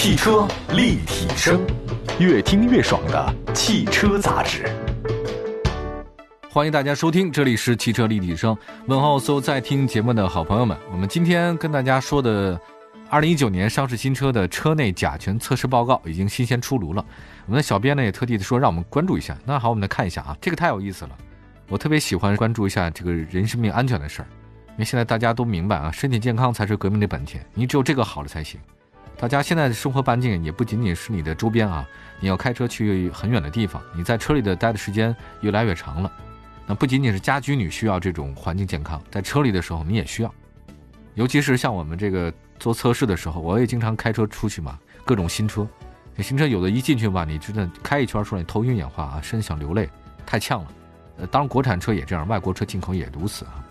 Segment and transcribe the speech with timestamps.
[0.00, 1.60] 汽车立体声，
[2.20, 4.64] 越听越爽的汽车杂志。
[6.48, 8.56] 欢迎大家收听，这里是汽车立体声。
[8.86, 10.78] 问候所有在听节目的好朋友们。
[10.92, 12.56] 我们今天跟大家说的，
[13.10, 17.04] 二零一九年上市新车的车内甲醛测试报告已经新鲜出炉了。
[17.46, 19.36] 我们的小编呢也特地的说，让我们关注一下。
[19.44, 21.10] 那好，我们来看一下啊，这个太有意思了。
[21.68, 24.28] 我特别喜欢关注一下这个人生命安全的事儿，
[24.68, 28.60] 因为现在大家都明白啊，身体健康才是革命的本钱，你只有这个好了才行。
[29.18, 31.84] 大家现在的生活半径也不仅仅是你的周边啊，
[32.20, 36.12] 你要开车去很远的地方，你在车里的待的时间越来越长了。
[36.68, 40.32] 那不仅仅是家居女需要这种环境健康，在车里的时候你也需要。
[41.14, 45.66] 尤其是像我们这个做测试的时候，我也经常开车出去嘛，各种新车，
[46.18, 49.90] 新车有的一进去吧，你真的开一圈出来，头晕眼花啊，甚至想流泪，
[50.24, 50.68] 太呛了。
[51.16, 53.64] 呃，当然国产车也这样，外国车进口也如此啊。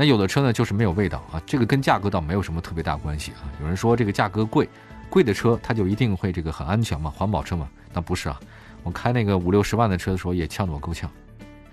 [0.00, 3.44] 那有的车呢，就是没有味道啊，这个跟价格倒没有什么特别大关系啊。
[3.60, 4.66] 有人说这个价格贵，
[5.10, 7.68] 贵的车它就一定会这个很安全嘛，环保车嘛？
[7.92, 8.40] 那不是啊，
[8.82, 11.10] 我开那个五六十万的车的时候也呛得我够呛。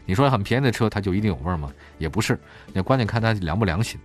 [0.06, 1.72] 你说很便宜的车它就一定有味儿吗？
[1.98, 2.38] 也不是，
[2.74, 3.98] 那关键看它良不良心。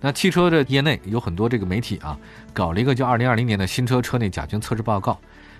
[0.00, 2.18] 那汽车的业内有很多这个媒体啊，
[2.52, 5.12] 搞了一个叫《二零二零年的新车车内甲醛测试报告》。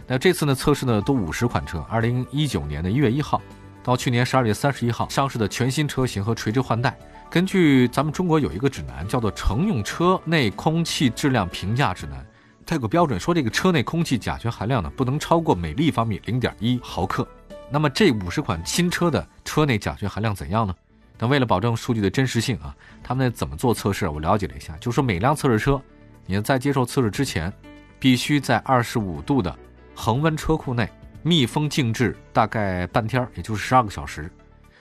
[0.08, 3.40] 那这次呢测试呢都五十款车，二零一九年的一月一号
[3.84, 6.98] 到去年十二月三十一号上市的全新车型和垂直换代。
[7.30, 12.18] 根据咱们中国有一个指南，叫做《乘用车内空气质量评价指南》，
[12.66, 17.26] 它有个标准，说这个车内空气甲醛含量呢不能超过每立方米零点一毫克。
[17.70, 20.74] 那么这五十款新车的车内甲醛含量怎样呢？
[21.20, 24.08] 那为了保证数据的真实性啊，他们怎么做测试？
[24.08, 25.80] 我了解了一下，就是说每辆测试车，
[26.26, 27.52] 你在接受测试之前，
[28.00, 29.56] 必须在二十五度的
[29.94, 30.88] 恒温车库内
[31.22, 34.28] 密封静置大概半天，也就是十二个小时。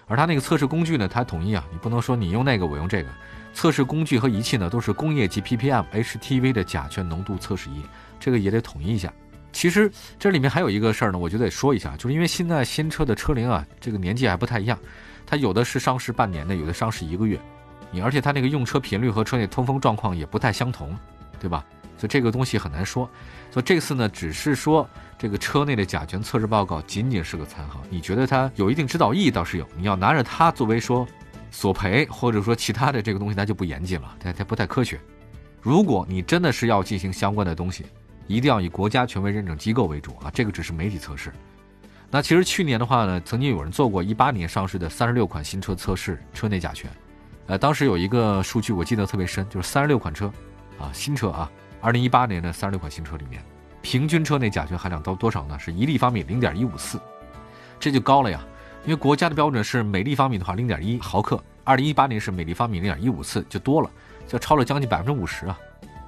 [0.09, 3.09] 而它那个测试工具呢，它统一啊，你不能说你用那个，我用这个。
[3.53, 7.81] 测试工具和仪器呢，都是工业级 ppm HTV 的甲醛浓度测试仪，
[8.19, 9.13] 这个也得统一一下。
[9.51, 14.77] 其实这里面还有一个事儿呢，我觉得得说一下，就是因为现在新车的车龄啊，这个年纪还不太一样，
[15.25, 17.39] 它有的是上市半年的，有的上市一个月，
[17.91, 20.97] 你而且它那个用车频率和车内通风状况也不太相同，
[21.39, 21.65] 对吧？
[21.99, 23.07] 所以这个东西很难说。
[23.51, 31.05] 所以这次呢，只是说这个车内的甲醛测试报告仅仅是个参考，你觉得它有一定指导意义倒是有，你要拿着它作为说
[31.51, 34.99] 索赔或者说其他的这个东西，那就不严谨了，它它不太科学。
[35.61, 37.85] 如果你真的是要进行相关的东西，
[38.27, 41.33] 一定要以国家权威认证机构为主啊，这个只是媒体测试。
[42.11, 46.89] 那其实去年的话呢，曾经有人做过一八年上市的三十六款新车测试车内甲醛，
[47.47, 50.31] 呃，当时有一个数据我记得特别深，就是三十六款车，
[50.79, 51.51] 啊，新车啊，
[51.81, 53.41] 二零一八年的三十六款新车里面，
[53.81, 55.57] 平均车内甲醛含量到多少呢？
[55.57, 56.99] 是一立方米零点一五四，
[57.79, 58.41] 这就高了呀，
[58.83, 63.89] 因为国家的标准是每立方米的话零点一毫克，二零一八年是每立方米零点一五四，就多了，
[64.27, 65.57] 就超了将近百分之五十啊。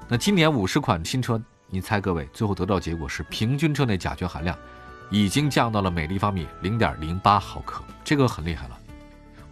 [0.08, 1.42] 那今年五十款新车。
[1.74, 4.54] 你猜，各位最后得到结果是平均车内甲醛含量
[5.10, 8.78] 已经降到了每立方米零点零八毫克，这个很厉害了。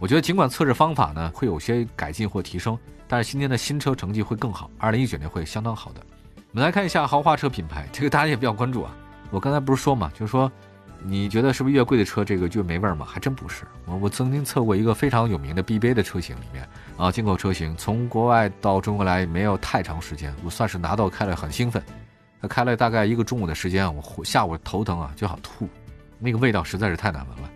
[0.00, 6.00] 我觉得尽管测试方法呢会有些改进或提升，但是今年的新车成绩会更好，二零一九年会相当好的。
[6.36, 8.96] 我们来看一下豪华车品牌，这个大家也比较关注啊。
[9.30, 10.50] 我刚才不是说嘛，就是说
[11.02, 13.04] 你觉得是不是越贵的车这个就没味儿嘛？
[13.04, 13.64] 还真不是。
[13.84, 21.82] 我我曾经测过一个非常有名的 BBA 的车型里面啊，进口车型从国外到中国来没有太长时间，我算是拿到开了很兴奋。
[22.40, 25.68] 他开了大概一个中午的时间，我下午头疼啊，就想吐，
[26.18, 27.50] 那个味道实在是太难闻了。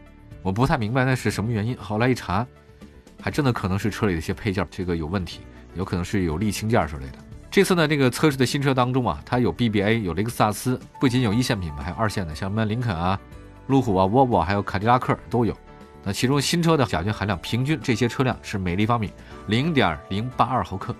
[0.44, 1.74] 我不太明白那是什么原因。
[1.78, 2.46] 后来一查，
[3.20, 5.40] 还真的可能是车里的一些配件这个有问题，
[5.74, 7.18] 有可能是有沥青件之类的。
[7.50, 13.18] 这次呢，这个测试的新车当中啊，它有 BBA，有雷克萨斯，不仅有一线品牌，还有二线的，像什么林肯啊、
[13.68, 15.56] 路虎啊、沃尔沃，还有凯迪拉克都有。
[16.02, 19.10] 那其中新车的甲醛含量平均，这些车辆是每立方米
[19.46, 20.94] 零点零八二毫克。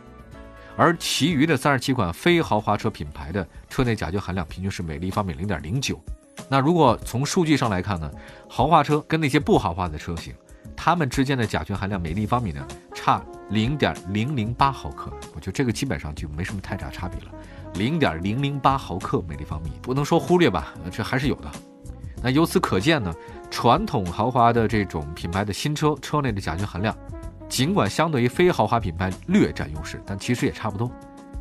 [0.76, 6.03] 而其余的三十七款非豪华车品牌的车内甲醛含量平均是每立方米零点零九。
[6.48, 8.10] 那如果从数据上来看呢，
[8.48, 10.34] 豪华车跟那些不豪华的车型，
[10.76, 15.12] 它们之间的甲醛含量每立方米呢差零点零零八毫克。
[15.34, 17.26] 我觉得这个基本上就没什么太大差别了，
[17.74, 21.50] 零点零零八毫克每立方米不能说忽略吧，这还是有的。
[22.22, 23.12] 那由此可见呢，
[23.50, 26.96] 传统豪华的这种品牌的新车车内的甲醛含量。
[27.46, 30.90] 尽管相对于非豪华品牌略占优势，但其实也差不多。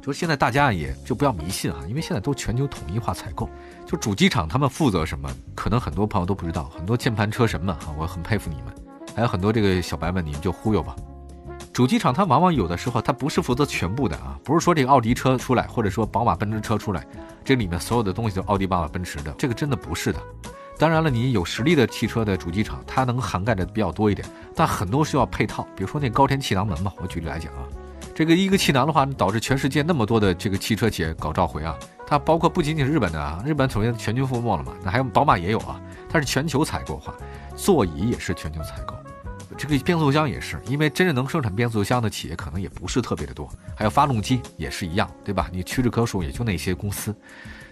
[0.01, 3.49] 就是现在大家也就不要迷信啊，因为现在都全球统一化采购。
[3.85, 6.69] 就主机厂他们负责什么，可能很多朋友都不知道。
[6.75, 8.73] 很多键盘车神们哈，我很佩服你们。
[9.15, 10.95] 还有很多这个小白们，你们就忽悠吧。
[11.71, 17.05] 主机厂它往往有的时候它不是负责全部的啊，不是说这个奥迪车出来，或者说宝马奔驰车出来，
[17.43, 20.19] 这里面所有的东西都是奥迪、宝马、奔驰的，这个真的不是的。
[20.77, 26.91] 当然了，你有实力的汽车的主机厂，它能涵盖的比较多一点，但很多需要配套，比如说那高天气囊门嘛。
[26.97, 27.61] 我举例来讲啊，
[28.15, 31.75] 这个一个气囊的话，导致全世界那么多的这个汽车企业搞召回啊，
[32.05, 37.15] 它包括不仅仅是日本的啊，日本首先全军覆没了嘛，那还有宝马也有啊，它是全球采购化，
[37.55, 38.95] 座椅也是全球采购，
[39.57, 45.49] 这个变速箱也是，因为真正能生产变速箱的企业可能也不是特别的多，还有发动机也是一样，对吧？
[45.51, 47.15] 你屈指可数也就那些公司，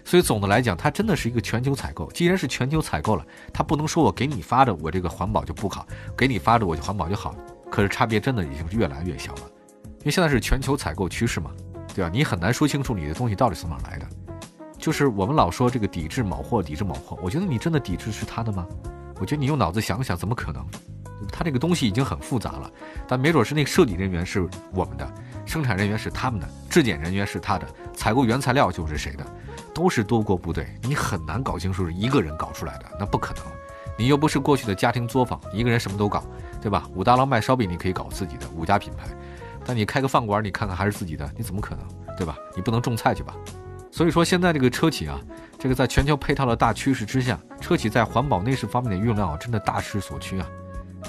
[0.04, 2.10] 所以总的来讲，它真的是一个全球采购。
[2.10, 5.86] 既然是全球采购了，它不能说我给你发的我这个环保就不好，
[6.16, 7.32] 给你发的我就环保就好，
[7.70, 9.42] 可是差别真的已经越来越小了，
[10.02, 11.52] 因为现在是全球采购趋势嘛，
[11.94, 12.10] 对吧？
[12.12, 14.06] 你很难说清楚你的东西到底从哪来的。
[14.76, 18.66] 就是我们老说这个抵制某货，抵制某货，我觉得你真的抵制是他的吗？
[19.20, 20.66] 我觉得你用脑子想想，怎么可能？
[21.30, 22.68] 他这个东西已经很复杂了，
[23.06, 25.08] 但没准是那个设计人员是我们的，
[25.46, 29.24] 生产人员是他们的，质检人员是他的，采购原材料就是谁的，
[29.72, 33.44] 都是多国部队，你很难搞清楚是一个人搞出来的，那不可能。
[33.96, 36.24] 你又不是过去的家庭作坊，一个人什么都搞，
[36.60, 36.88] 对吧？
[36.96, 39.06] 武大郎卖烧饼，你可以搞自己的五家品牌，
[39.64, 41.86] 但你开个饭馆，你看看还是自己的，你怎么可能，
[42.16, 42.36] 对吧？
[42.54, 43.34] 你不能种菜去吧？
[43.90, 45.20] 所以说，现在这个车企啊，
[45.58, 50.46] 这个在全球配套的大趋势之下，车企在环保内饰方面的用量啊，真的大势所趋啊。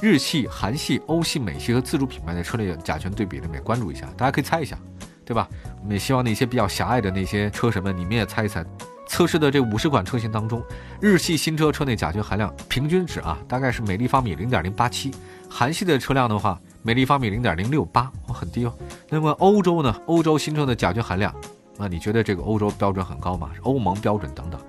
[0.02, 4.78] 日系、韩系、欧系、美系和自主品牌的车内甲醛对比，你们关注一下，大家可以猜一下，
[5.24, 5.48] 对吧？
[5.80, 8.66] 我们也希望那些比较狭隘的那些车神们，你们也猜一猜。
[9.06, 10.64] 测试的这五十款车型当中，
[11.00, 15.12] 日系新车车内甲醛含量平均值啊，大概是每立方米零点零八七；
[15.50, 18.74] 韩系的车辆的话，每立方米零点零六八，很低哦。
[19.10, 19.96] 那么欧洲呢？
[20.06, 21.34] 欧洲新车的甲醛含量。
[21.78, 23.50] 那你觉得这个欧洲标准很高吗？
[23.62, 24.60] 欧盟标准等等，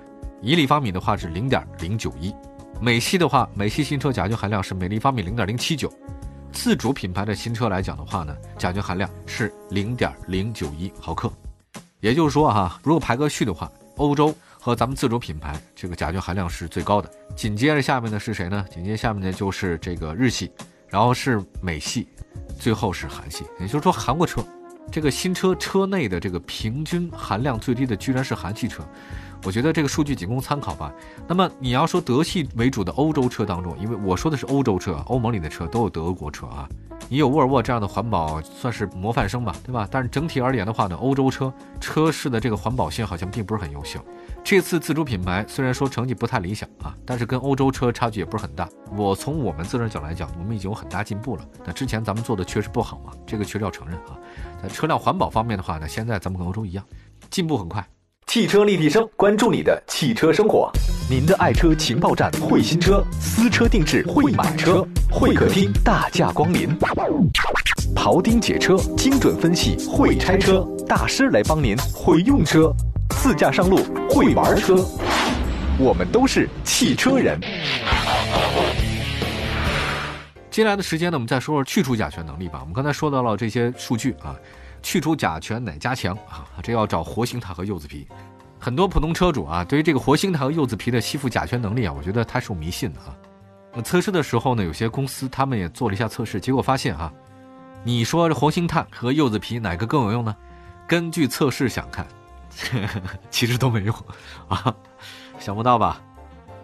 [0.40, 2.32] 一立方米的话是零点零九一，
[2.81, 5.93] 美系的话，美系新车甲醛含量是每立方米零点零七九，
[6.52, 11.31] 自主品牌的新车来讲的话呢，甲醛含量是零点零九一毫克，
[11.99, 18.64] 也就是说哈，如果排个序的话，欧洲和咱们自主品牌这个甲醛含量是最高的，紧接着下面的是谁呢？
[18.70, 20.50] 紧接着下面的就是这个日系，
[20.94, 22.06] 然后是美系，
[22.56, 24.41] 最后是韩系，也就是说韩国车。
[24.93, 28.81] 这个新车车内的这个平均含量最低的居然是韩系车，
[29.43, 30.94] 我觉得这个数据仅供参考吧。
[31.26, 36.69] 那么你要说德系为主的欧洲车当中，因为我说的是欧洲车，欧盟里的车都有德国车啊。
[37.09, 39.87] 你有沃尔沃这样的环保算是模范生吧，对吧？
[39.91, 44.01] 但是整体而言的话呢，欧洲车车市的这个环保性好像并不是很优秀。
[44.43, 48.69] 这次自主品牌虽然说成绩不太理想啊，但是跟欧洲车差距也不是很大。
[48.97, 51.47] 我从我们自身角来讲，我们已经有很大进步了。
[51.65, 54.19] 那之前咱们做的确实不好嘛，这个确实要承认啊。
[54.62, 56.85] 在车辆环保方面的话呢，现在咱们跟欧洲一样，
[57.31, 57.87] 进步很快。
[58.27, 60.71] 汽车立体声，关注你的汽车生活。
[61.09, 64.85] 您的爱车情报站，会新车，私车定制，会买车，
[65.16, 66.76] 会客厅大驾光临，
[67.94, 72.75] 庖丁解车，精准分析，会拆车大师来帮您，会用车。
[73.11, 73.78] 自驾上路
[74.11, 74.75] 会玩车，
[75.78, 77.40] 我们都是汽车人。
[80.50, 82.58] 接下来的时间呢，我们再说说去除甲醛能力吧。
[82.61, 84.34] 我们刚才说到了这些数据啊，
[84.82, 86.44] 去除甲醛哪家强啊？
[86.61, 88.05] 这要找活性炭和柚子皮。
[88.58, 93.14] 很多普通车主啊，对于这个活性炭和柚子皮的吸附甲醛能力啊，我觉得它是有迷信的啊。
[93.75, 97.12] 那测试的时候呢，有些公司他们也做了一下测试，结果发现啊，
[97.82, 100.35] 你说这活性炭和柚子皮哪个更有用呢？
[100.87, 102.06] 根据测试想看。
[103.31, 103.93] 其实都没用
[104.47, 104.73] 啊，
[105.41, 106.00] 想不到吧？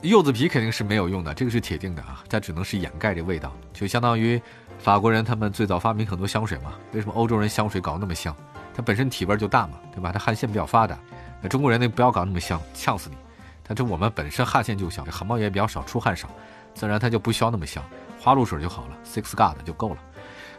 [0.03, 4.41] 柚子皮肯定是没有用的，这个是铁定的啊，它只能是掩盖这味道，就相当于
[4.79, 6.75] 法国人他们最早发明很多香水嘛。
[6.93, 8.33] 为什么欧洲人香水搞那么香？
[8.73, 10.13] 它本身体味就大嘛，对吧？
[10.13, 10.97] 它汗腺比较发达。
[11.43, 13.17] 那中国人那不要搞那么香，呛死你。
[13.67, 16.29] 但这我们本身汗腺就小，汗毛也比较少，出汗少，
[16.75, 17.85] 自然它就不需要那么香，
[18.21, 19.97] 花露水就好了，Six God 就够了。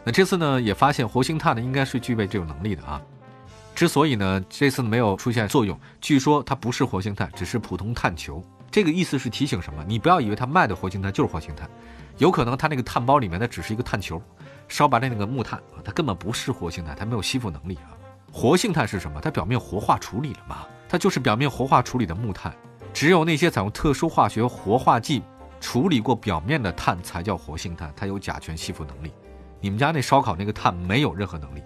[0.04, 3.00] 那这次呢，也发现活性炭呢应该是具备这种能力的啊。
[3.74, 8.44] 之所以呢，这次没有出现作用，据说它不是活性炭，只是普通炭球。
[8.70, 9.84] 这个意思是提醒什么？
[9.86, 11.68] 你不要以为它卖的活性炭就是活性炭，
[12.18, 14.20] 有可能它那个炭包里面的只是一个炭球，
[14.68, 17.92] 烧白的那个木炭啊，它根本不是活性炭，它没有吸附能力啊。
[18.30, 19.20] 活性炭是什么？
[19.20, 20.66] 它表面活化处理了嘛？
[20.88, 22.52] 它就是表面活化处理的木炭。
[22.94, 25.22] 只有那些采用特殊化学活化剂
[25.62, 29.12] 处理过表面的碳才叫活性炭，它有甲醛吸附能力。
[29.60, 31.62] 你们家那烧烤那个炭没有任何能力。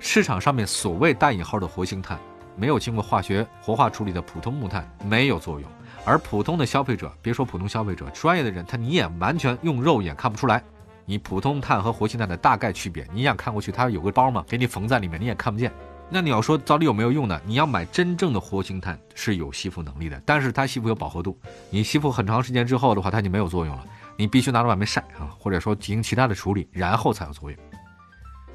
[0.00, 2.18] 市场上面所谓带引号的活性炭，
[2.56, 5.70] 没有经过化学活化处理的普通木炭没有作用，
[6.04, 10.60] 而普通的消费者，别说普通消费者，专业的人他你也完全用肉眼看不出来，
[11.04, 15.72] 你普通碳和活性炭的大概区别，你想看过去它有个包嘛，给你缝在里面，你也看不见。
[16.12, 17.40] 那你要说到底有没有用呢？
[17.46, 21.38] 你要买真正的活性炭是有吸附能力的，但是它吸附有饱和度，
[21.70, 23.86] 你吸附很长时间之后的话，它就没有作用了，
[24.16, 27.58] 你必须拿到外面晒啊，或者说进行其他的处理，然后才有作用。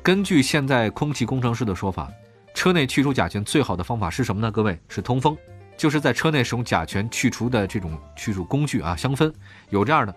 [0.03, 2.11] 根据现在空气工程师的说法，
[2.53, 4.51] 车内去除甲醛最好的方法是什么呢？
[4.51, 5.37] 各位是通风，
[5.77, 9.33] 就是在车内使用甲醛去除的这种去除工具啊，香氛
[9.69, 10.13] 有这样的，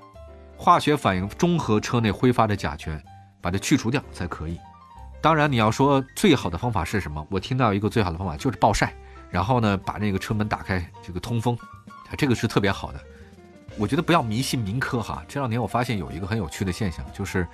[0.57, 3.01] 化学反应中和车内挥发的甲醛，
[3.41, 4.59] 把它去除掉才可以。
[5.21, 7.27] 当然，你要说最好的方法是什么？
[7.29, 8.95] 我听到一个最好的方法就是暴晒，
[9.31, 11.59] 然后呢，把那个车门打开，这个通风，
[12.09, 13.01] 啊，这个是特别好的。
[13.77, 15.25] 我觉得不要迷信民科哈。
[15.29, 17.47] 这两年我发现有一个很有趣的现象，就是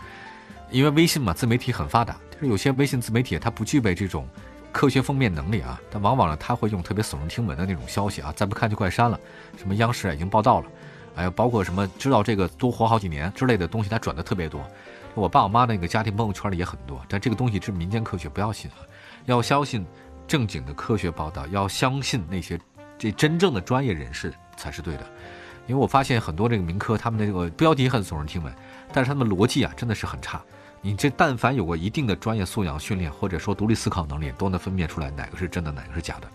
[0.71, 4.28] 因为微信嘛，自媒体很发达，就是有些微信自媒体它不具备这种
[4.71, 9.18] 科学封面能力啊，但往往呢，他会用特别耸人听闻的那种消息啊，再不看就快删了。
[9.56, 10.66] 什么央视已经报道了，
[11.14, 14.64] 还有包括什么知道这个多活好几年之类的东西，他转的特别多。
[15.14, 18.83] 我爸我妈那个家庭朋友圈里也很多，但这个东西是民间科学，不要信啊，
[19.26, 19.87] 要相信
[20.26, 22.59] 正经的科学报道，要相信那些
[22.99, 25.06] 这真正的专业人士才是对的。
[25.66, 28.52] 因为我发现很多这个民科，他们的这个标题很耸人听闻，
[28.92, 30.42] 但是他们逻辑啊真的是很差。
[30.83, 36.28] 你这但凡有过一定的专业素养训练，或者说独立思考能力，都能分辨出来哪个是真的，哪个是假的。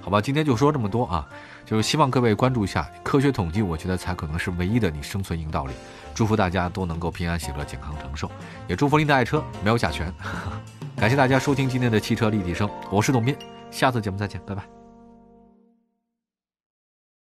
[0.00, 1.28] 好吧，今天就说这么多啊，
[1.64, 5.72] 就是希望各位关注一下科学统计，我觉得才可能是唯一的你生存硬道理。
[6.14, 8.30] 祝福大家都能够平安喜乐、健康长寿，
[8.66, 10.12] 也祝福您的爱车没有甲醛。
[10.96, 13.36] 感谢大家收听今天的汽车立体声，我是董斌，
[13.70, 14.79] 下次节目再见，拜拜。